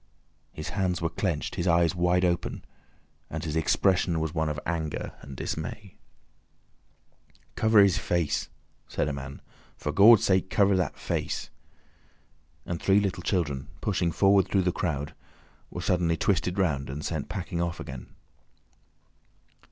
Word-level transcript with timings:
His 0.51 0.69
hands 0.69 0.99
were 0.99 1.11
clenched, 1.11 1.53
his 1.53 1.67
eyes 1.67 1.93
wide 1.93 2.25
open, 2.25 2.65
and 3.29 3.43
his 3.43 3.55
expression 3.55 4.19
was 4.19 4.33
one 4.33 4.49
of 4.49 4.59
anger 4.65 5.13
and 5.21 5.37
dismay. 5.37 5.93
"Cover 7.53 7.79
his 7.83 7.99
face!" 7.99 8.49
said 8.87 9.07
a 9.07 9.13
man. 9.13 9.43
"For 9.77 9.91
Gawd's 9.91 10.23
sake, 10.23 10.49
cover 10.49 10.75
that 10.75 10.97
face!" 10.97 11.51
and 12.65 12.81
three 12.81 12.99
little 12.99 13.21
children, 13.21 13.67
pushing 13.79 14.11
forward 14.11 14.47
through 14.47 14.63
the 14.63 14.71
crowd, 14.71 15.13
were 15.69 15.83
suddenly 15.83 16.17
twisted 16.17 16.57
round 16.57 16.89
and 16.89 17.05
sent 17.05 17.29
packing 17.29 17.61
off 17.61 17.79
again. 17.79 18.07